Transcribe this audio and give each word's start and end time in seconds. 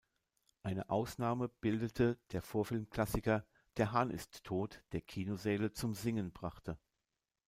Eine 0.63 0.89
Ausnahme 0.89 1.47
bildete 1.47 2.17
der 2.31 2.41
Vorfilm-Klassiker 2.41 3.45
"Der 3.77 3.91
Hahn 3.91 4.09
ist 4.09 4.43
tot", 4.43 4.83
der 4.93 5.01
Kinosäle 5.01 5.73
zum 5.73 5.93
Singen 5.93 6.31
brachte. 6.31 6.79